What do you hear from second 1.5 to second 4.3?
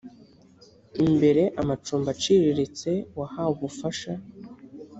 amacumbi aciriritse wahawe ubufasha